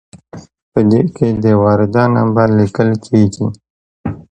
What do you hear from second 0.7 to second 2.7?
په دې کې د وارده نمبر